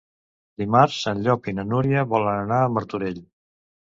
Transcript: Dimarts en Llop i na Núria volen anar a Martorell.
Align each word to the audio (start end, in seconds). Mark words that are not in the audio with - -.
Dimarts 0.61 0.95
en 1.11 1.19
Llop 1.27 1.49
i 1.51 1.53
na 1.59 1.67
Núria 1.73 2.05
volen 2.13 2.39
anar 2.47 2.61
a 2.61 2.71
Martorell. 2.79 3.21